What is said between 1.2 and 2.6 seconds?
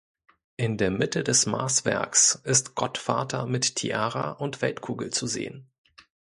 des Maßwerks